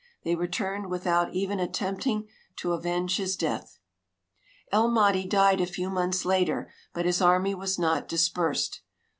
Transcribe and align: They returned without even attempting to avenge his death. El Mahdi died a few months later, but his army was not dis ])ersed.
They 0.23 0.33
returned 0.33 0.89
without 0.89 1.31
even 1.35 1.59
attempting 1.59 2.27
to 2.55 2.73
avenge 2.73 3.17
his 3.17 3.35
death. 3.37 3.77
El 4.71 4.89
Mahdi 4.89 5.27
died 5.27 5.61
a 5.61 5.67
few 5.67 5.91
months 5.91 6.25
later, 6.25 6.71
but 6.91 7.05
his 7.05 7.21
army 7.21 7.53
was 7.53 7.77
not 7.77 8.07
dis 8.07 8.27
])ersed. 8.29 8.79